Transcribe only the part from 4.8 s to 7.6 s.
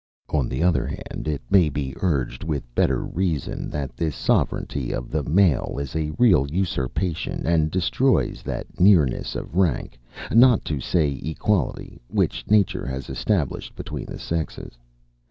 of the male is a real usurpation,